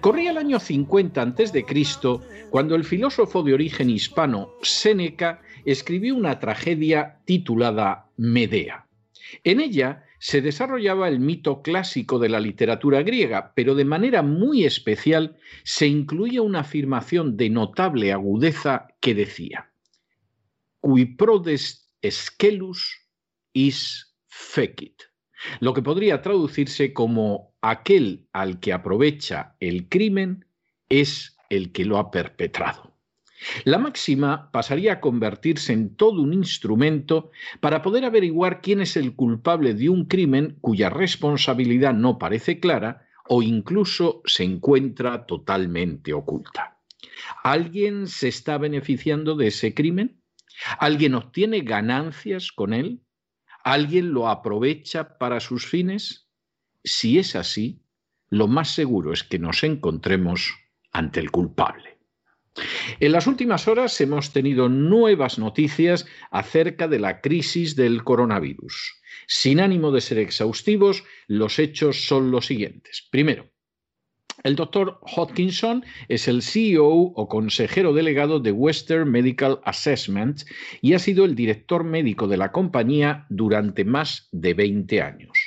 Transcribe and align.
Corría 0.00 0.30
el 0.30 0.38
año 0.38 0.58
50 0.58 1.22
a.C. 1.22 1.66
cuando 2.50 2.74
el 2.74 2.84
filósofo 2.84 3.42
de 3.42 3.54
origen 3.54 3.90
hispano 3.90 4.52
Séneca 4.62 5.42
escribió 5.64 6.14
una 6.14 6.38
tragedia 6.38 7.20
titulada 7.24 8.08
Medea. 8.16 8.86
En 9.44 9.60
ella 9.60 10.04
se 10.18 10.42
desarrollaba 10.42 11.08
el 11.08 11.20
mito 11.20 11.62
clásico 11.62 12.18
de 12.18 12.28
la 12.28 12.40
literatura 12.40 13.02
griega, 13.02 13.52
pero 13.54 13.74
de 13.74 13.84
manera 13.84 14.22
muy 14.22 14.64
especial 14.64 15.36
se 15.64 15.86
incluía 15.86 16.42
una 16.42 16.60
afirmación 16.60 17.36
de 17.36 17.50
notable 17.50 18.12
agudeza 18.12 18.88
que 19.00 19.14
decía: 19.14 19.70
Qui 20.80 21.04
prodest 21.06 21.88
escelus 22.02 23.08
is 23.52 24.14
fecit 24.28 25.09
lo 25.60 25.74
que 25.74 25.82
podría 25.82 26.22
traducirse 26.22 26.92
como 26.92 27.54
aquel 27.60 28.26
al 28.32 28.60
que 28.60 28.72
aprovecha 28.72 29.56
el 29.60 29.88
crimen 29.88 30.44
es 30.88 31.36
el 31.48 31.72
que 31.72 31.84
lo 31.84 31.98
ha 31.98 32.10
perpetrado. 32.10 32.90
La 33.64 33.78
máxima 33.78 34.50
pasaría 34.52 34.94
a 34.94 35.00
convertirse 35.00 35.72
en 35.72 35.96
todo 35.96 36.20
un 36.20 36.34
instrumento 36.34 37.30
para 37.60 37.80
poder 37.80 38.04
averiguar 38.04 38.60
quién 38.60 38.80
es 38.80 38.96
el 38.96 39.14
culpable 39.14 39.74
de 39.74 39.88
un 39.88 40.04
crimen 40.04 40.58
cuya 40.60 40.90
responsabilidad 40.90 41.94
no 41.94 42.18
parece 42.18 42.60
clara 42.60 43.06
o 43.28 43.42
incluso 43.42 44.20
se 44.26 44.44
encuentra 44.44 45.24
totalmente 45.24 46.12
oculta. 46.12 46.80
¿Alguien 47.42 48.08
se 48.08 48.28
está 48.28 48.58
beneficiando 48.58 49.36
de 49.36 49.46
ese 49.46 49.72
crimen? 49.72 50.20
¿Alguien 50.78 51.14
obtiene 51.14 51.60
ganancias 51.60 52.52
con 52.52 52.74
él? 52.74 53.00
¿Alguien 53.64 54.12
lo 54.12 54.28
aprovecha 54.28 55.18
para 55.18 55.40
sus 55.40 55.66
fines? 55.66 56.28
Si 56.82 57.18
es 57.18 57.36
así, 57.36 57.82
lo 58.28 58.46
más 58.48 58.70
seguro 58.74 59.12
es 59.12 59.22
que 59.24 59.38
nos 59.38 59.64
encontremos 59.64 60.54
ante 60.92 61.20
el 61.20 61.30
culpable. 61.30 61.98
En 62.98 63.12
las 63.12 63.26
últimas 63.26 63.68
horas 63.68 64.00
hemos 64.00 64.32
tenido 64.32 64.68
nuevas 64.68 65.38
noticias 65.38 66.06
acerca 66.30 66.88
de 66.88 66.98
la 66.98 67.20
crisis 67.20 67.76
del 67.76 68.02
coronavirus. 68.02 69.00
Sin 69.26 69.60
ánimo 69.60 69.92
de 69.92 70.00
ser 70.00 70.18
exhaustivos, 70.18 71.04
los 71.26 71.58
hechos 71.58 72.06
son 72.06 72.30
los 72.30 72.46
siguientes. 72.46 73.06
Primero, 73.10 73.50
el 74.42 74.56
doctor 74.56 74.98
Hodkinson 75.02 75.84
es 76.08 76.28
el 76.28 76.42
CEO 76.42 76.88
o 76.88 77.28
consejero 77.28 77.92
delegado 77.92 78.40
de 78.40 78.52
Western 78.52 79.10
Medical 79.10 79.60
Assessment 79.64 80.42
y 80.80 80.94
ha 80.94 80.98
sido 80.98 81.24
el 81.24 81.34
director 81.34 81.84
médico 81.84 82.26
de 82.26 82.36
la 82.36 82.52
compañía 82.52 83.26
durante 83.28 83.84
más 83.84 84.28
de 84.32 84.54
20 84.54 85.02
años. 85.02 85.38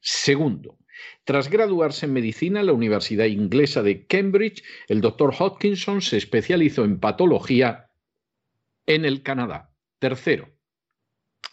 Segundo, 0.00 0.78
tras 1.24 1.48
graduarse 1.48 2.06
en 2.06 2.12
medicina 2.12 2.60
en 2.60 2.66
la 2.66 2.72
Universidad 2.72 3.26
Inglesa 3.26 3.82
de 3.82 4.06
Cambridge, 4.06 4.62
el 4.88 5.00
doctor 5.00 5.34
Hodkinson 5.38 6.02
se 6.02 6.16
especializó 6.16 6.84
en 6.84 6.98
patología 6.98 7.90
en 8.86 9.04
el 9.04 9.22
Canadá. 9.22 9.72
Tercero, 9.98 10.48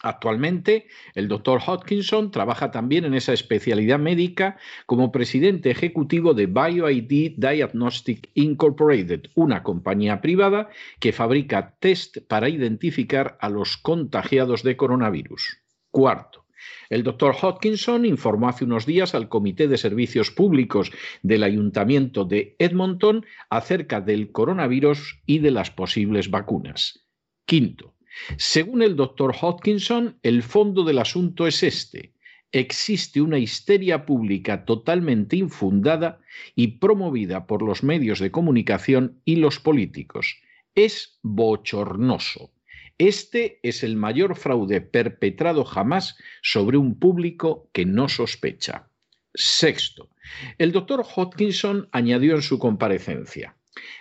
Actualmente, 0.00 0.86
el 1.14 1.26
doctor 1.26 1.60
Hodkinson 1.66 2.30
trabaja 2.30 2.70
también 2.70 3.04
en 3.04 3.14
esa 3.14 3.32
especialidad 3.32 3.98
médica 3.98 4.56
como 4.86 5.10
presidente 5.10 5.70
ejecutivo 5.70 6.34
de 6.34 6.46
BioID 6.46 7.34
Diagnostic 7.36 8.30
Incorporated, 8.34 9.22
una 9.34 9.64
compañía 9.64 10.20
privada 10.20 10.68
que 11.00 11.12
fabrica 11.12 11.74
test 11.80 12.18
para 12.28 12.48
identificar 12.48 13.36
a 13.40 13.48
los 13.48 13.76
contagiados 13.76 14.62
de 14.62 14.76
coronavirus. 14.76 15.58
Cuarto, 15.90 16.46
el 16.90 17.02
doctor 17.02 17.34
Hodkinson 17.40 18.04
informó 18.04 18.48
hace 18.48 18.64
unos 18.64 18.86
días 18.86 19.16
al 19.16 19.28
Comité 19.28 19.66
de 19.66 19.78
Servicios 19.78 20.30
Públicos 20.30 20.92
del 21.22 21.42
Ayuntamiento 21.42 22.24
de 22.24 22.54
Edmonton 22.60 23.26
acerca 23.50 24.00
del 24.00 24.30
coronavirus 24.30 25.20
y 25.26 25.40
de 25.40 25.50
las 25.50 25.72
posibles 25.72 26.30
vacunas. 26.30 27.04
Quinto, 27.44 27.97
según 28.36 28.82
el 28.82 28.96
doctor 28.96 29.34
Hodkinson, 29.40 30.18
el 30.22 30.42
fondo 30.42 30.84
del 30.84 30.98
asunto 30.98 31.46
es 31.46 31.62
este. 31.62 32.14
Existe 32.52 33.20
una 33.20 33.38
histeria 33.38 34.06
pública 34.06 34.64
totalmente 34.64 35.36
infundada 35.36 36.20
y 36.54 36.78
promovida 36.78 37.46
por 37.46 37.62
los 37.62 37.82
medios 37.82 38.20
de 38.20 38.30
comunicación 38.30 39.20
y 39.24 39.36
los 39.36 39.60
políticos. 39.60 40.36
Es 40.74 41.18
bochornoso. 41.22 42.52
Este 42.96 43.60
es 43.62 43.84
el 43.84 43.96
mayor 43.96 44.34
fraude 44.34 44.80
perpetrado 44.80 45.64
jamás 45.64 46.16
sobre 46.42 46.78
un 46.78 46.98
público 46.98 47.70
que 47.72 47.84
no 47.84 48.08
sospecha. 48.08 48.88
Sexto, 49.34 50.08
el 50.56 50.72
doctor 50.72 51.04
Hodkinson 51.14 51.88
añadió 51.92 52.34
en 52.34 52.42
su 52.42 52.58
comparecencia, 52.58 53.57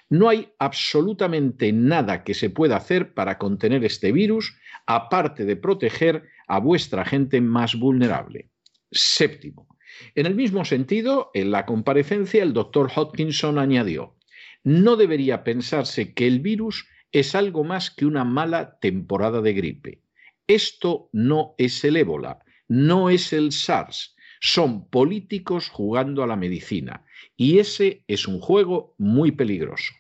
no 0.10 0.30
hay 0.30 0.54
absolutamente 0.60 1.72
nada 1.74 2.24
que 2.24 2.34
se 2.34 2.50
pueda 2.50 2.78
hacer 2.78 3.14
para 3.14 3.38
contener 3.38 3.84
este 3.84 4.12
virus, 4.12 4.58
aparte 4.86 5.46
de 5.46 5.56
proteger 5.56 6.24
a 6.48 6.60
vuestra 6.60 7.06
gente 7.06 7.42
más 7.42 7.76
vulnerable. 7.76 8.50
Séptimo. 8.92 9.68
En 10.16 10.26
el 10.26 10.36
mismo 10.36 10.66
sentido, 10.66 11.32
en 11.34 11.52
la 11.52 11.66
comparecencia, 11.66 12.44
el 12.44 12.54
doctor 12.54 12.92
Hodkinson 12.94 13.58
añadió, 13.58 14.16
no 14.64 14.96
debería 14.96 15.44
pensarse 15.44 16.14
que 16.14 16.28
el 16.28 16.40
virus 16.40 16.88
es 17.12 17.36
algo 17.36 17.64
más 17.64 17.90
que 17.90 18.06
una 18.06 18.24
mala 18.24 18.80
temporada 18.80 19.42
de 19.42 19.54
gripe. 19.54 20.02
Esto 20.48 21.10
no 21.14 21.56
es 21.58 21.84
el 21.84 21.98
ébola, 21.98 22.40
no 22.68 23.10
es 23.10 23.34
el 23.34 23.52
SARS, 23.52 24.16
son 24.40 24.90
políticos 24.90 25.70
jugando 25.70 26.24
a 26.24 26.28
la 26.28 26.36
medicina. 26.36 27.06
Y 27.36 27.60
ese 27.60 28.04
es 28.08 28.28
un 28.28 28.40
juego 28.40 28.96
muy 28.98 29.32
peligroso. 29.32 29.94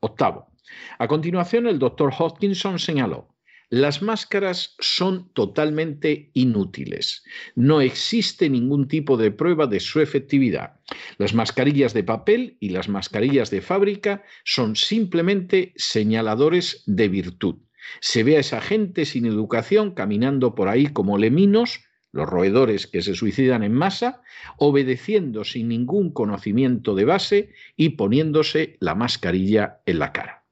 Octavo. 0.00 0.50
A 0.98 1.08
continuación, 1.08 1.66
el 1.66 1.78
doctor 1.78 2.12
Hodkinson 2.16 2.78
señaló, 2.78 3.30
las 3.70 4.02
máscaras 4.02 4.74
son 4.80 5.32
totalmente 5.32 6.32
inútiles. 6.34 7.22
No 7.54 7.80
existe 7.80 8.50
ningún 8.50 8.88
tipo 8.88 9.16
de 9.16 9.30
prueba 9.30 9.68
de 9.68 9.78
su 9.78 10.00
efectividad. 10.00 10.80
Las 11.18 11.34
mascarillas 11.34 11.94
de 11.94 12.02
papel 12.02 12.56
y 12.58 12.70
las 12.70 12.88
mascarillas 12.88 13.48
de 13.50 13.60
fábrica 13.60 14.24
son 14.44 14.74
simplemente 14.74 15.72
señaladores 15.76 16.82
de 16.86 17.08
virtud. 17.08 17.56
Se 18.00 18.24
ve 18.24 18.38
a 18.38 18.40
esa 18.40 18.60
gente 18.60 19.04
sin 19.04 19.24
educación 19.24 19.92
caminando 19.92 20.56
por 20.56 20.68
ahí 20.68 20.88
como 20.88 21.16
leminos 21.16 21.80
los 22.12 22.28
roedores 22.28 22.86
que 22.86 23.02
se 23.02 23.14
suicidan 23.14 23.62
en 23.62 23.72
masa, 23.72 24.22
obedeciendo 24.56 25.44
sin 25.44 25.68
ningún 25.68 26.12
conocimiento 26.12 26.94
de 26.94 27.04
base 27.04 27.52
y 27.76 27.90
poniéndose 27.90 28.76
la 28.80 28.94
mascarilla 28.94 29.80
en 29.86 29.98
la 29.98 30.12
cara. 30.12 30.44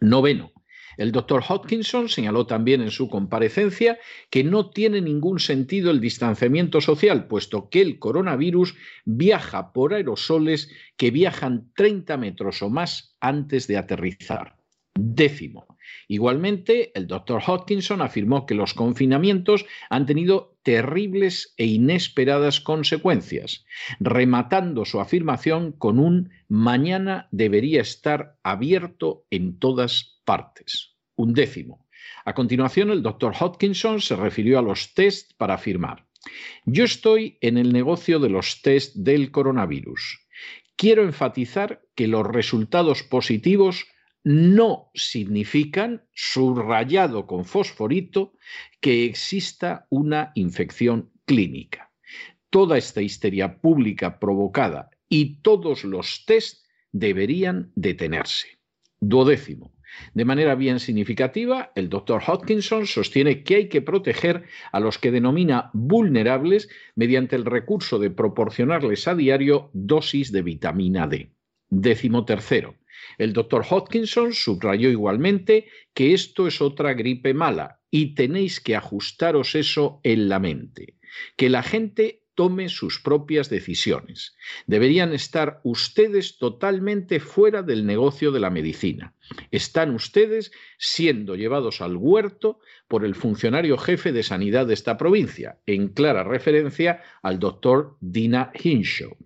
Noveno. 0.00 0.52
El 0.96 1.12
doctor 1.12 1.42
Hodgkinson 1.48 2.08
señaló 2.10 2.46
también 2.46 2.82
en 2.82 2.90
su 2.90 3.08
comparecencia 3.08 3.98
que 4.28 4.44
no 4.44 4.68
tiene 4.68 5.00
ningún 5.00 5.38
sentido 5.40 5.90
el 5.90 6.00
distanciamiento 6.00 6.80
social, 6.82 7.26
puesto 7.26 7.70
que 7.70 7.80
el 7.80 7.98
coronavirus 7.98 8.74
viaja 9.06 9.72
por 9.72 9.94
aerosoles 9.94 10.70
que 10.98 11.10
viajan 11.10 11.70
30 11.74 12.16
metros 12.18 12.60
o 12.62 12.68
más 12.68 13.16
antes 13.20 13.66
de 13.66 13.78
aterrizar. 13.78 14.56
Décimo. 14.94 15.66
Igualmente, 16.08 16.90
el 16.94 17.06
doctor 17.06 17.40
Hodgkinson 17.46 18.02
afirmó 18.02 18.44
que 18.44 18.54
los 18.54 18.74
confinamientos 18.74 19.64
han 19.88 20.04
tenido 20.04 20.49
terribles 20.62 21.54
e 21.56 21.66
inesperadas 21.66 22.60
consecuencias, 22.60 23.64
rematando 23.98 24.84
su 24.84 25.00
afirmación 25.00 25.72
con 25.72 25.98
un 25.98 26.30
mañana 26.48 27.28
debería 27.30 27.80
estar 27.80 28.38
abierto 28.42 29.26
en 29.30 29.58
todas 29.58 30.20
partes. 30.24 30.96
Un 31.16 31.32
décimo. 31.34 31.86
A 32.24 32.34
continuación, 32.34 32.90
el 32.90 33.02
doctor 33.02 33.34
Hodgkinson 33.38 34.00
se 34.00 34.16
refirió 34.16 34.58
a 34.58 34.62
los 34.62 34.94
test 34.94 35.32
para 35.36 35.54
afirmar, 35.54 36.06
yo 36.64 36.84
estoy 36.84 37.38
en 37.40 37.56
el 37.56 37.72
negocio 37.72 38.18
de 38.18 38.28
los 38.28 38.62
test 38.62 38.94
del 38.96 39.30
coronavirus. 39.30 40.26
Quiero 40.76 41.02
enfatizar 41.02 41.82
que 41.94 42.08
los 42.08 42.26
resultados 42.26 43.02
positivos 43.02 43.86
no 44.24 44.90
significan, 44.94 46.04
subrayado 46.12 47.26
con 47.26 47.44
fosforito, 47.44 48.34
que 48.80 49.04
exista 49.04 49.86
una 49.90 50.32
infección 50.34 51.10
clínica. 51.24 51.90
Toda 52.50 52.76
esta 52.76 53.00
histeria 53.00 53.60
pública 53.60 54.18
provocada 54.18 54.90
y 55.08 55.40
todos 55.42 55.84
los 55.84 56.24
test 56.26 56.66
deberían 56.92 57.72
detenerse. 57.74 58.58
Duodécimo. 59.00 59.72
De 60.14 60.24
manera 60.24 60.54
bien 60.54 60.78
significativa, 60.78 61.72
el 61.74 61.88
doctor 61.88 62.22
Hodgkinson 62.26 62.86
sostiene 62.86 63.42
que 63.42 63.56
hay 63.56 63.68
que 63.68 63.82
proteger 63.82 64.44
a 64.72 64.80
los 64.80 64.98
que 64.98 65.10
denomina 65.10 65.70
vulnerables 65.72 66.68
mediante 66.94 67.36
el 67.36 67.44
recurso 67.44 67.98
de 67.98 68.10
proporcionarles 68.10 69.08
a 69.08 69.14
diario 69.14 69.70
dosis 69.72 70.30
de 70.30 70.42
vitamina 70.42 71.06
D. 71.08 71.32
Décimo 71.68 72.24
tercero. 72.24 72.79
El 73.18 73.32
doctor 73.32 73.64
Hodgkinson 73.68 74.32
subrayó 74.32 74.90
igualmente 74.90 75.68
que 75.94 76.14
esto 76.14 76.46
es 76.46 76.60
otra 76.60 76.94
gripe 76.94 77.34
mala 77.34 77.80
y 77.90 78.14
tenéis 78.14 78.60
que 78.60 78.76
ajustaros 78.76 79.54
eso 79.54 80.00
en 80.02 80.28
la 80.28 80.38
mente, 80.38 80.96
que 81.36 81.50
la 81.50 81.62
gente 81.62 82.20
tome 82.34 82.70
sus 82.70 83.00
propias 83.00 83.50
decisiones. 83.50 84.34
Deberían 84.66 85.12
estar 85.12 85.60
ustedes 85.62 86.38
totalmente 86.38 87.20
fuera 87.20 87.62
del 87.62 87.84
negocio 87.84 88.30
de 88.32 88.40
la 88.40 88.48
medicina. 88.48 89.14
Están 89.50 89.94
ustedes 89.94 90.50
siendo 90.78 91.34
llevados 91.34 91.82
al 91.82 91.96
huerto 91.96 92.60
por 92.88 93.04
el 93.04 93.14
funcionario 93.14 93.76
jefe 93.76 94.12
de 94.12 94.22
sanidad 94.22 94.66
de 94.66 94.72
esta 94.74 94.96
provincia, 94.96 95.58
en 95.66 95.88
clara 95.88 96.24
referencia 96.24 97.02
al 97.22 97.38
doctor 97.38 97.98
Dina 98.00 98.52
Hinshaw. 98.54 99.16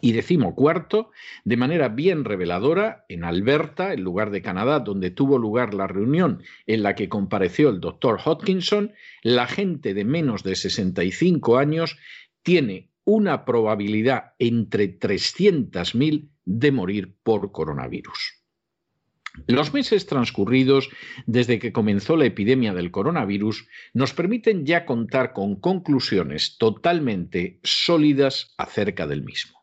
Y 0.00 0.20
cuarto, 0.54 1.10
de 1.44 1.56
manera 1.56 1.88
bien 1.88 2.24
reveladora, 2.24 3.04
en 3.08 3.24
Alberta, 3.24 3.92
el 3.92 4.02
lugar 4.02 4.30
de 4.30 4.42
Canadá 4.42 4.80
donde 4.80 5.10
tuvo 5.10 5.38
lugar 5.38 5.74
la 5.74 5.86
reunión 5.86 6.42
en 6.66 6.82
la 6.82 6.94
que 6.94 7.08
compareció 7.08 7.70
el 7.70 7.80
doctor 7.80 8.20
Hodgkinson, 8.24 8.92
la 9.22 9.46
gente 9.46 9.94
de 9.94 10.04
menos 10.04 10.42
de 10.44 10.54
65 10.54 11.58
años 11.58 11.98
tiene 12.42 12.90
una 13.04 13.44
probabilidad 13.44 14.32
entre 14.38 14.98
300.000 14.98 16.28
de 16.44 16.72
morir 16.72 17.14
por 17.22 17.50
coronavirus. 17.50 18.40
Los 19.46 19.72
meses 19.72 20.06
transcurridos 20.06 20.90
desde 21.26 21.58
que 21.58 21.72
comenzó 21.72 22.16
la 22.16 22.26
epidemia 22.26 22.74
del 22.74 22.90
coronavirus 22.90 23.66
nos 23.94 24.12
permiten 24.12 24.66
ya 24.66 24.84
contar 24.84 25.32
con 25.32 25.56
conclusiones 25.56 26.58
totalmente 26.58 27.60
sólidas 27.62 28.54
acerca 28.58 29.06
del 29.06 29.22
mismo. 29.22 29.59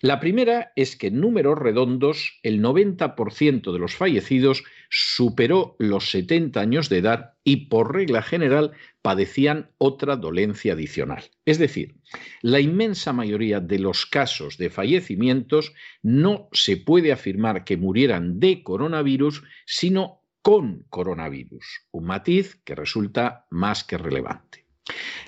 La 0.00 0.20
primera 0.20 0.72
es 0.76 0.96
que 0.96 1.08
en 1.08 1.20
números 1.20 1.58
redondos 1.58 2.38
el 2.42 2.60
90% 2.60 3.72
de 3.72 3.78
los 3.78 3.94
fallecidos 3.94 4.64
superó 4.90 5.76
los 5.78 6.10
70 6.10 6.60
años 6.60 6.88
de 6.88 6.98
edad 6.98 7.34
y 7.44 7.66
por 7.66 7.94
regla 7.94 8.22
general 8.22 8.72
padecían 9.02 9.70
otra 9.78 10.16
dolencia 10.16 10.72
adicional. 10.72 11.24
Es 11.44 11.58
decir, 11.58 11.94
la 12.42 12.60
inmensa 12.60 13.12
mayoría 13.12 13.60
de 13.60 13.78
los 13.78 14.06
casos 14.06 14.56
de 14.58 14.70
fallecimientos 14.70 15.74
no 16.02 16.48
se 16.52 16.76
puede 16.76 17.12
afirmar 17.12 17.64
que 17.64 17.76
murieran 17.76 18.40
de 18.40 18.62
coronavirus, 18.62 19.42
sino 19.66 20.22
con 20.42 20.84
coronavirus, 20.90 21.64
un 21.90 22.04
matiz 22.04 22.60
que 22.64 22.74
resulta 22.74 23.46
más 23.50 23.84
que 23.84 23.96
relevante. 23.96 24.63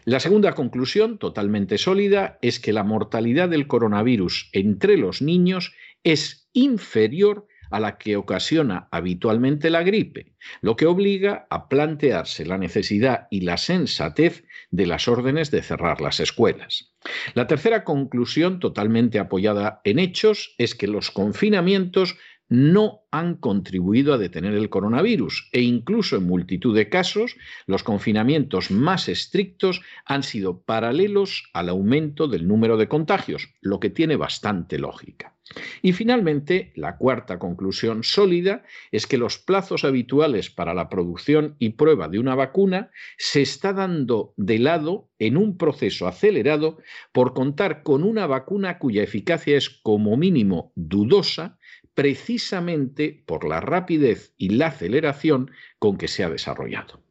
La 0.04 0.20
segunda 0.20 0.52
conclusión, 0.52 1.18
totalmente 1.18 1.78
sólida, 1.78 2.38
es 2.42 2.60
que 2.60 2.72
la 2.72 2.84
mortalidad 2.84 3.48
del 3.48 3.66
coronavirus 3.66 4.50
entre 4.52 4.96
los 4.96 5.22
niños 5.22 5.74
es 6.04 6.48
inferior 6.52 7.46
a 7.70 7.80
la 7.80 7.98
que 7.98 8.16
ocasiona 8.16 8.88
habitualmente 8.90 9.70
la 9.70 9.82
gripe, 9.82 10.34
lo 10.60 10.76
que 10.76 10.86
obliga 10.86 11.46
a 11.50 11.68
plantearse 11.68 12.46
la 12.46 12.58
necesidad 12.58 13.26
y 13.30 13.40
la 13.40 13.56
sensatez 13.56 14.44
de 14.70 14.86
las 14.86 15.08
órdenes 15.08 15.50
de 15.50 15.62
cerrar 15.62 16.00
las 16.00 16.20
escuelas. 16.20 16.92
La 17.34 17.46
tercera 17.46 17.84
conclusión, 17.84 18.60
totalmente 18.60 19.18
apoyada 19.18 19.80
en 19.84 19.98
hechos, 19.98 20.54
es 20.58 20.74
que 20.74 20.86
los 20.86 21.10
confinamientos 21.10 22.16
no 22.48 23.00
han 23.10 23.34
contribuido 23.36 24.14
a 24.14 24.18
detener 24.18 24.54
el 24.54 24.68
coronavirus 24.70 25.48
e 25.52 25.62
incluso 25.62 26.16
en 26.16 26.26
multitud 26.26 26.76
de 26.76 26.88
casos 26.88 27.36
los 27.66 27.82
confinamientos 27.82 28.70
más 28.70 29.08
estrictos 29.08 29.82
han 30.04 30.22
sido 30.22 30.62
paralelos 30.62 31.50
al 31.52 31.68
aumento 31.68 32.28
del 32.28 32.46
número 32.46 32.76
de 32.76 32.88
contagios, 32.88 33.54
lo 33.60 33.80
que 33.80 33.90
tiene 33.90 34.16
bastante 34.16 34.78
lógica. 34.78 35.36
Y 35.80 35.92
finalmente, 35.92 36.72
la 36.74 36.96
cuarta 36.96 37.38
conclusión 37.38 38.02
sólida 38.02 38.64
es 38.90 39.06
que 39.06 39.16
los 39.16 39.38
plazos 39.38 39.84
habituales 39.84 40.50
para 40.50 40.74
la 40.74 40.88
producción 40.88 41.54
y 41.60 41.70
prueba 41.70 42.08
de 42.08 42.18
una 42.18 42.34
vacuna 42.34 42.90
se 43.16 43.42
está 43.42 43.72
dando 43.72 44.34
de 44.36 44.58
lado 44.58 45.08
en 45.18 45.36
un 45.36 45.56
proceso 45.56 46.08
acelerado 46.08 46.78
por 47.12 47.32
contar 47.32 47.84
con 47.84 48.02
una 48.02 48.26
vacuna 48.26 48.78
cuya 48.78 49.04
eficacia 49.04 49.56
es 49.56 49.70
como 49.70 50.16
mínimo 50.16 50.72
dudosa 50.74 51.58
precisamente 51.96 53.24
por 53.26 53.48
la 53.48 53.58
rapidez 53.60 54.34
y 54.36 54.50
la 54.50 54.66
aceleración 54.66 55.50
con 55.78 55.96
que 55.96 56.08
se 56.08 56.22
ha 56.22 56.28
desarrollado. 56.28 57.02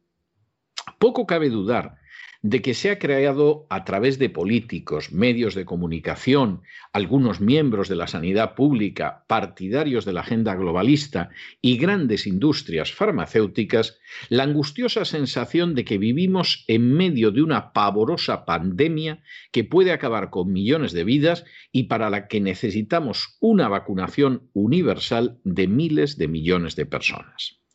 Poco 1.00 1.26
cabe 1.26 1.50
dudar 1.50 1.98
de 2.48 2.62
que 2.62 2.74
se 2.74 2.92
ha 2.92 3.00
creado 3.00 3.66
a 3.70 3.84
través 3.84 4.20
de 4.20 4.30
políticos, 4.30 5.10
medios 5.10 5.56
de 5.56 5.64
comunicación, 5.64 6.62
algunos 6.92 7.40
miembros 7.40 7.88
de 7.88 7.96
la 7.96 8.06
sanidad 8.06 8.54
pública, 8.54 9.24
partidarios 9.26 10.04
de 10.04 10.12
la 10.12 10.20
agenda 10.20 10.54
globalista 10.54 11.30
y 11.60 11.76
grandes 11.76 12.24
industrias 12.24 12.92
farmacéuticas, 12.92 13.98
la 14.28 14.44
angustiosa 14.44 15.04
sensación 15.04 15.74
de 15.74 15.84
que 15.84 15.98
vivimos 15.98 16.64
en 16.68 16.92
medio 16.94 17.32
de 17.32 17.42
una 17.42 17.72
pavorosa 17.72 18.44
pandemia 18.44 19.24
que 19.50 19.64
puede 19.64 19.90
acabar 19.90 20.30
con 20.30 20.52
millones 20.52 20.92
de 20.92 21.02
vidas 21.02 21.44
y 21.72 21.84
para 21.84 22.10
la 22.10 22.28
que 22.28 22.40
necesitamos 22.40 23.38
una 23.40 23.66
vacunación 23.68 24.48
universal 24.52 25.40
de 25.42 25.66
miles 25.66 26.16
de 26.16 26.28
millones 26.28 26.76
de 26.76 26.86
personas. 26.86 27.65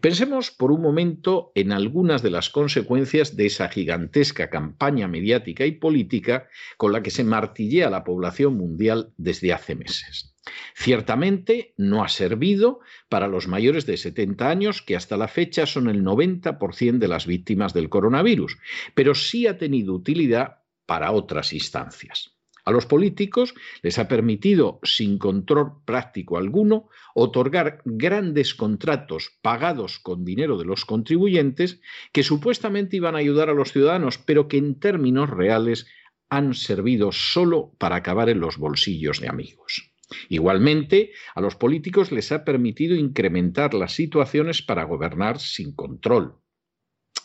Pensemos 0.00 0.50
por 0.50 0.72
un 0.72 0.80
momento 0.80 1.52
en 1.54 1.72
algunas 1.72 2.22
de 2.22 2.30
las 2.30 2.50
consecuencias 2.50 3.36
de 3.36 3.46
esa 3.46 3.68
gigantesca 3.68 4.48
campaña 4.48 5.08
mediática 5.08 5.66
y 5.66 5.72
política 5.72 6.48
con 6.76 6.92
la 6.92 7.02
que 7.02 7.10
se 7.10 7.24
martillea 7.24 7.90
la 7.90 8.04
población 8.04 8.56
mundial 8.56 9.12
desde 9.16 9.52
hace 9.52 9.74
meses. 9.74 10.34
Ciertamente 10.74 11.74
no 11.76 12.02
ha 12.02 12.08
servido 12.08 12.80
para 13.08 13.28
los 13.28 13.46
mayores 13.46 13.86
de 13.86 13.96
70 13.96 14.48
años, 14.48 14.82
que 14.82 14.96
hasta 14.96 15.16
la 15.16 15.28
fecha 15.28 15.66
son 15.66 15.88
el 15.88 16.02
90% 16.02 16.98
de 16.98 17.08
las 17.08 17.26
víctimas 17.26 17.74
del 17.74 17.88
coronavirus, 17.88 18.56
pero 18.94 19.14
sí 19.14 19.46
ha 19.46 19.58
tenido 19.58 19.94
utilidad 19.94 20.62
para 20.86 21.12
otras 21.12 21.52
instancias. 21.52 22.39
A 22.64 22.70
los 22.70 22.86
políticos 22.86 23.54
les 23.82 23.98
ha 23.98 24.08
permitido, 24.08 24.80
sin 24.82 25.18
control 25.18 25.82
práctico 25.84 26.36
alguno, 26.36 26.88
otorgar 27.14 27.82
grandes 27.84 28.54
contratos 28.54 29.38
pagados 29.42 29.98
con 29.98 30.24
dinero 30.24 30.58
de 30.58 30.64
los 30.64 30.84
contribuyentes 30.84 31.80
que 32.12 32.22
supuestamente 32.22 32.96
iban 32.96 33.14
a 33.14 33.18
ayudar 33.18 33.50
a 33.50 33.54
los 33.54 33.72
ciudadanos, 33.72 34.18
pero 34.18 34.48
que 34.48 34.58
en 34.58 34.78
términos 34.78 35.30
reales 35.30 35.86
han 36.28 36.54
servido 36.54 37.12
solo 37.12 37.72
para 37.78 37.96
acabar 37.96 38.28
en 38.28 38.40
los 38.40 38.56
bolsillos 38.56 39.20
de 39.20 39.28
amigos. 39.28 39.92
Igualmente, 40.28 41.12
a 41.34 41.40
los 41.40 41.56
políticos 41.56 42.12
les 42.12 42.32
ha 42.32 42.44
permitido 42.44 42.96
incrementar 42.96 43.74
las 43.74 43.92
situaciones 43.92 44.62
para 44.62 44.84
gobernar 44.84 45.38
sin 45.38 45.74
control 45.74 46.40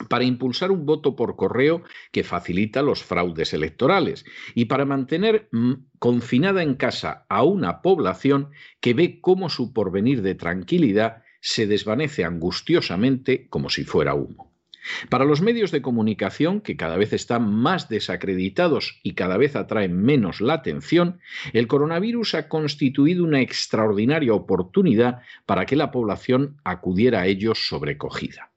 para 0.10 0.26
impulsar 0.26 0.72
un 0.72 0.86
voto 0.86 1.16
por 1.16 1.36
correo 1.36 1.84
que 2.12 2.24
facilita 2.24 2.82
los 2.82 3.04
fraudes 3.04 3.54
electorales 3.54 4.26
y 4.54 4.66
para 4.66 4.86
mantener 4.86 5.48
mm, 5.52 5.74
confinada 6.00 6.64
en 6.64 6.76
casa 6.76 7.26
a 7.30 7.44
una 7.44 7.82
población 7.82 8.50
que 8.82 8.94
ve 8.94 9.20
cómo 9.22 9.50
su 9.50 9.74
porvenir 9.74 10.22
de 10.22 10.36
tranquilidad 10.36 11.24
se 11.40 11.68
desvanece 11.68 12.24
angustiosamente 12.24 13.48
como 13.50 13.70
si 13.70 13.84
fuera 13.84 14.16
humo. 14.16 14.52
Para 15.10 15.26
los 15.26 15.42
medios 15.42 15.72
de 15.72 15.82
comunicación, 15.82 16.62
que 16.62 16.78
cada 16.78 16.98
vez 16.98 17.12
están 17.12 17.52
más 17.52 17.90
desacreditados 17.90 19.00
y 19.02 19.14
cada 19.14 19.38
vez 19.38 19.56
atraen 19.56 20.00
menos 20.00 20.42
la 20.42 20.54
atención, 20.54 21.20
el 21.54 21.68
coronavirus 21.68 22.36
ha 22.36 22.50
constituido 22.50 23.24
una 23.24 23.42
extraordinaria 23.42 24.34
oportunidad 24.34 25.22
para 25.48 25.66
que 25.66 25.76
la 25.76 25.92
población 25.92 26.58
acudiera 26.64 27.22
a 27.22 27.28
ellos 27.28 27.68
sobrecogida. 27.68 28.52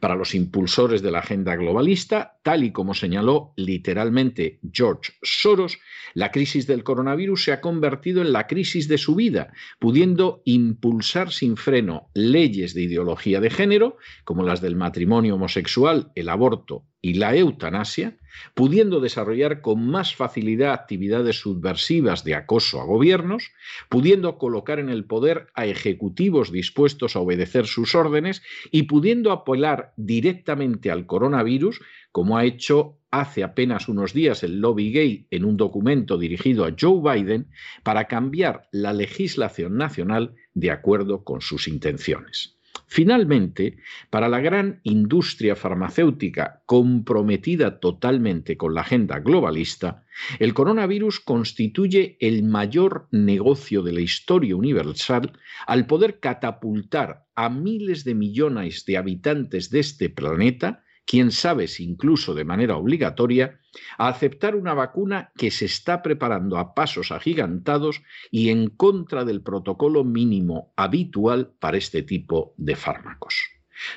Para 0.00 0.14
los 0.14 0.34
impulsores 0.34 1.02
de 1.02 1.10
la 1.10 1.20
agenda 1.20 1.56
globalista, 1.56 2.38
tal 2.42 2.64
y 2.64 2.72
como 2.72 2.94
señaló 2.94 3.52
literalmente 3.56 4.58
George 4.72 5.12
Soros, 5.22 5.78
la 6.14 6.30
crisis 6.30 6.66
del 6.66 6.84
coronavirus 6.84 7.44
se 7.44 7.52
ha 7.52 7.60
convertido 7.60 8.22
en 8.22 8.32
la 8.32 8.46
crisis 8.46 8.88
de 8.88 8.98
su 8.98 9.14
vida, 9.14 9.52
pudiendo 9.78 10.42
impulsar 10.44 11.32
sin 11.32 11.56
freno 11.56 12.10
leyes 12.14 12.74
de 12.74 12.82
ideología 12.82 13.40
de 13.40 13.50
género, 13.50 13.96
como 14.24 14.42
las 14.42 14.60
del 14.60 14.76
matrimonio 14.76 15.34
homosexual, 15.34 16.12
el 16.14 16.28
aborto 16.28 16.84
y 17.04 17.12
la 17.12 17.36
eutanasia, 17.36 18.16
pudiendo 18.54 18.98
desarrollar 18.98 19.60
con 19.60 19.86
más 19.86 20.16
facilidad 20.16 20.72
actividades 20.72 21.38
subversivas 21.38 22.24
de 22.24 22.34
acoso 22.34 22.80
a 22.80 22.86
gobiernos, 22.86 23.50
pudiendo 23.90 24.38
colocar 24.38 24.78
en 24.78 24.88
el 24.88 25.04
poder 25.04 25.48
a 25.52 25.66
ejecutivos 25.66 26.50
dispuestos 26.50 27.14
a 27.14 27.20
obedecer 27.20 27.66
sus 27.66 27.94
órdenes 27.94 28.42
y 28.70 28.84
pudiendo 28.84 29.32
apelar 29.32 29.92
directamente 29.98 30.90
al 30.90 31.04
coronavirus, 31.04 31.82
como 32.10 32.38
ha 32.38 32.46
hecho 32.46 32.96
hace 33.10 33.44
apenas 33.44 33.86
unos 33.90 34.14
días 34.14 34.42
el 34.42 34.60
lobby 34.60 34.90
gay 34.90 35.26
en 35.30 35.44
un 35.44 35.58
documento 35.58 36.16
dirigido 36.16 36.64
a 36.64 36.74
Joe 36.80 37.02
Biden 37.02 37.48
para 37.82 38.08
cambiar 38.08 38.66
la 38.72 38.94
legislación 38.94 39.76
nacional 39.76 40.36
de 40.54 40.70
acuerdo 40.70 41.22
con 41.22 41.42
sus 41.42 41.68
intenciones. 41.68 42.53
Finalmente, 42.86 43.78
para 44.10 44.28
la 44.28 44.40
gran 44.40 44.80
industria 44.84 45.56
farmacéutica 45.56 46.62
comprometida 46.66 47.80
totalmente 47.80 48.56
con 48.56 48.74
la 48.74 48.82
agenda 48.82 49.18
globalista, 49.18 50.04
el 50.38 50.54
coronavirus 50.54 51.20
constituye 51.20 52.16
el 52.20 52.44
mayor 52.44 53.08
negocio 53.10 53.82
de 53.82 53.92
la 53.92 54.00
historia 54.00 54.54
universal 54.54 55.32
al 55.66 55.86
poder 55.86 56.20
catapultar 56.20 57.26
a 57.34 57.48
miles 57.48 58.04
de 58.04 58.14
millones 58.14 58.84
de 58.84 58.96
habitantes 58.96 59.70
de 59.70 59.80
este 59.80 60.08
planeta 60.08 60.84
quién 61.04 61.30
sabe 61.32 61.68
si 61.68 61.84
incluso 61.84 62.34
de 62.34 62.44
manera 62.44 62.76
obligatoria, 62.76 63.60
a 63.98 64.08
aceptar 64.08 64.54
una 64.56 64.74
vacuna 64.74 65.32
que 65.36 65.50
se 65.50 65.64
está 65.64 66.02
preparando 66.02 66.58
a 66.58 66.74
pasos 66.74 67.12
agigantados 67.12 68.02
y 68.30 68.50
en 68.50 68.68
contra 68.68 69.24
del 69.24 69.42
protocolo 69.42 70.04
mínimo 70.04 70.72
habitual 70.76 71.52
para 71.58 71.76
este 71.76 72.02
tipo 72.02 72.54
de 72.56 72.76
fármacos. 72.76 73.34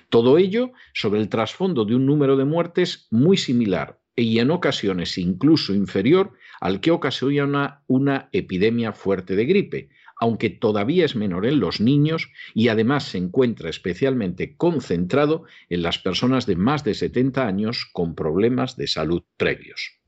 Todo 0.10 0.38
ello 0.38 0.72
sobre 0.94 1.20
el 1.20 1.30
trasfondo 1.30 1.86
de 1.86 1.96
un 1.96 2.06
número 2.06 2.36
de 2.36 2.46
muertes 2.46 3.08
muy 3.12 3.38
similar 3.38 4.00
y 4.16 4.40
en 4.40 4.50
ocasiones 4.50 5.18
incluso 5.18 5.74
inferior 5.74 6.34
al 6.60 6.82
que 6.82 6.92
ocasiona 6.92 7.84
una 7.86 8.30
epidemia 8.32 8.92
fuerte 8.92 9.36
de 9.36 9.46
gripe, 9.46 9.90
aunque 10.20 10.50
todavía 10.50 11.06
es 11.06 11.16
menor 11.16 11.46
en 11.46 11.60
los 11.60 11.80
niños 11.80 12.30
y 12.54 12.70
además 12.70 13.06
se 13.06 13.18
encuentra 13.18 13.70
especialmente 13.70 14.56
concentrado 14.56 15.44
en 15.70 15.82
las 15.82 16.00
personas 16.00 16.46
de 16.46 16.56
más 16.56 16.84
de 16.84 16.94
70 16.94 17.46
años 17.46 17.86
con 17.94 18.16
problemas 18.16 18.76
de 18.78 18.88
salud 18.88 19.24
previos. 19.38 20.00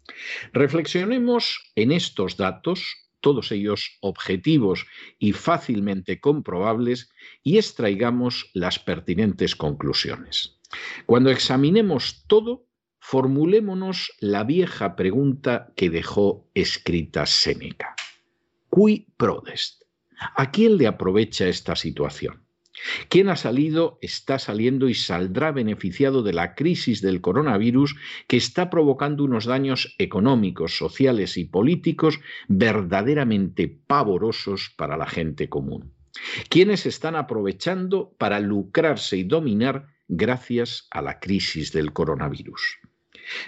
Reflexionemos 0.54 1.72
en 1.76 1.92
estos 1.92 2.38
datos, 2.38 2.96
todos 3.22 3.52
ellos 3.52 3.98
objetivos 4.02 4.88
y 5.20 5.34
fácilmente 5.34 6.20
comprobables, 6.20 7.12
y 7.44 7.58
extraigamos 7.58 8.50
las 8.54 8.80
pertinentes 8.80 9.56
conclusiones. 9.56 10.58
Cuando 11.06 11.30
examinemos 11.30 12.24
todo, 12.28 12.66
formulémonos 13.00 14.14
la 14.20 14.44
vieja 14.44 14.96
pregunta 14.96 15.72
que 15.76 15.90
dejó 15.90 16.50
escrita 16.54 17.26
Séneca. 17.26 17.96
Cui 18.70 19.08
prodest? 19.18 19.89
¿A 20.20 20.52
quién 20.52 20.78
le 20.78 20.88
aprovecha 20.88 21.48
esta 21.48 21.76
situación? 21.76 22.44
¿Quién 23.10 23.30
ha 23.30 23.36
salido, 23.36 23.98
está 24.02 24.40
saliendo 24.40 24.88
y 24.88 24.94
saldrá 24.94 25.52
beneficiado 25.52 26.24
de 26.24 26.34
la 26.34 26.56
crisis 26.56 27.02
del 27.02 27.20
coronavirus 27.20 27.96
que 28.28 28.38
está 28.38 28.70
provocando 28.70 29.24
unos 29.24 29.46
daños 29.46 29.96
económicos, 29.98 30.78
sociales 30.78 31.38
y 31.38 31.46
políticos 31.46 32.20
verdaderamente 32.48 33.68
pavorosos 33.68 34.74
para 34.78 34.98
la 34.98 35.08
gente 35.08 35.50
común? 35.50 35.94
¿Quiénes 36.50 36.86
están 36.86 37.16
aprovechando 37.16 38.16
para 38.18 38.40
lucrarse 38.40 39.18
y 39.18 39.24
dominar 39.24 39.88
gracias 40.08 40.88
a 40.92 41.02
la 41.02 41.20
crisis 41.20 41.72
del 41.72 41.94
coronavirus? 41.94 42.80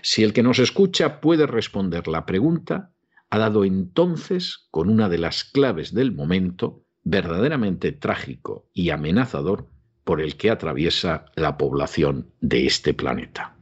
Si 0.01 0.23
el 0.23 0.33
que 0.33 0.43
nos 0.43 0.59
escucha 0.59 1.21
puede 1.21 1.47
responder 1.47 2.07
la 2.07 2.25
pregunta, 2.25 2.91
ha 3.31 3.39
dado 3.39 3.63
entonces 3.63 4.67
con 4.71 4.89
una 4.89 5.09
de 5.09 5.17
las 5.17 5.45
claves 5.45 5.93
del 5.93 6.11
momento 6.11 6.83
verdaderamente 7.03 7.93
trágico 7.93 8.69
y 8.73 8.89
amenazador 8.89 9.67
por 10.03 10.21
el 10.21 10.35
que 10.35 10.51
atraviesa 10.51 11.25
la 11.35 11.57
población 11.57 12.31
de 12.41 12.65
este 12.67 12.93
planeta. 12.93 13.55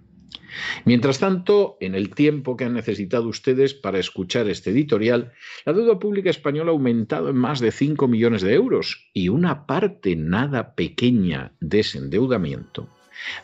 Mientras 0.86 1.20
tanto, 1.20 1.78
en 1.80 1.94
el 1.94 2.10
tiempo 2.16 2.58
que 2.58 2.66
han 2.66 2.74
necesitado 2.74 3.28
ustedes 3.28 3.76
para 3.76 4.00
escuchar 4.00 4.50
este 4.50 4.72
editorial, 4.72 5.34
la 5.66 5.74
deuda 5.74 6.00
pública 6.00 6.32
española 6.32 6.72
ha 6.72 6.74
aumentado 6.74 7.30
en 7.30 7.38
más 7.38 7.60
de 7.60 7.72
5 7.72 8.08
millones 8.08 8.42
de 8.42 8.56
euros 8.56 9.10
y 9.14 9.30
una 9.30 9.68
parte 9.68 10.16
nada 10.16 10.74
pequeña 10.74 11.54
de 11.60 11.82
ese 11.82 12.00
endeudamiento 12.00 12.90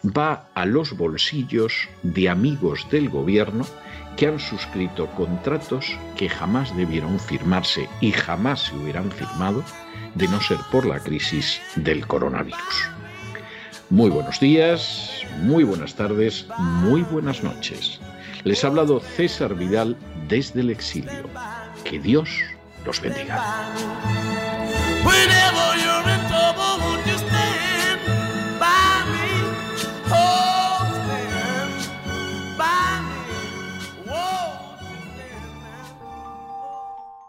va 0.06 0.50
a 0.54 0.66
los 0.66 0.98
bolsillos 0.98 1.90
de 2.04 2.30
amigos 2.30 2.88
del 2.90 3.10
gobierno 3.10 3.66
que 4.18 4.28
han 4.28 4.40
suscrito 4.40 5.08
contratos 5.12 5.98
que 6.16 6.30
jamás 6.30 6.76
debieron 6.76 7.20
firmarse 7.20 7.90
y 8.02 8.12
jamás 8.12 8.62
se 8.62 8.76
hubieran 8.76 9.12
firmado 9.12 9.64
de 10.16 10.28
no 10.28 10.42
ser 10.42 10.58
por 10.72 10.86
la 10.86 11.00
crisis 11.00 11.62
del 11.76 12.08
coronavirus. 12.08 12.90
Muy 13.90 14.10
buenos 14.10 14.40
días, 14.40 15.22
muy 15.42 15.64
buenas 15.64 15.96
tardes, 15.96 16.48
muy 16.58 17.04
buenas 17.04 17.44
noches. 17.44 18.00
Les 18.44 18.64
ha 18.64 18.68
hablado 18.68 19.00
César 19.00 19.56
Vidal 19.56 19.96
desde 20.28 20.62
el 20.62 20.70
exilio. 20.70 21.30
Que 21.84 22.00
Dios 22.00 22.30
los 22.86 23.02
bendiga. 23.02 23.44